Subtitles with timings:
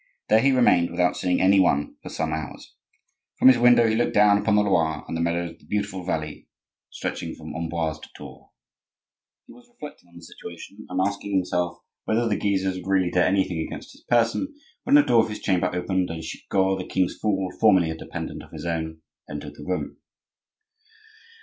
[0.29, 2.73] There he remained, without seeing any one, for some hours.
[3.37, 6.03] From his window he looked down upon the Loire and the meadows of the beautiful
[6.03, 6.47] valley
[6.89, 8.49] stretching from Amboise to Tours.
[9.45, 13.27] He was reflecting on the situation, and asking himself whether the Guises would really dare
[13.27, 14.51] anything against his person,
[14.85, 18.41] when the door of his chamber opened and Chicot, the king's fool, formerly a dependent
[18.41, 19.97] of his own, entered the room.